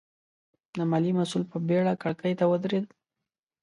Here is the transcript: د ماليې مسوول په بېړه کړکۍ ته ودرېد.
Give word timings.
د 0.77 0.79
ماليې 0.91 1.13
مسوول 1.17 1.43
په 1.51 1.57
بېړه 1.67 1.93
کړکۍ 2.01 2.33
ته 2.39 2.45
ودرېد. 2.51 2.85